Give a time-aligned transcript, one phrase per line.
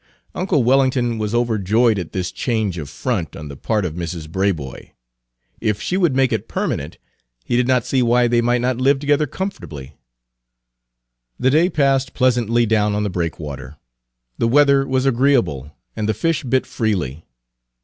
[0.33, 4.27] Uncle Wellington was overjoyed at this change of front on the part of Mrs.
[4.27, 4.93] Braboy;
[5.59, 6.97] if she would make it permanent
[7.45, 9.93] he did not see why they might not live together very comfortably.
[11.39, 13.77] The day passed pleasantly down on the breakwater.
[14.39, 17.23] The weather was agreeable, and the fish bit freely.